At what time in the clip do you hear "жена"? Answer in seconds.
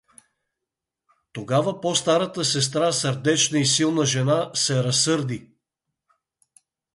4.05-4.51